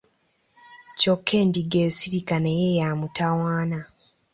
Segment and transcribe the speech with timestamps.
[0.99, 3.79] Kyokka Endiga esirika naye ya mutawaana.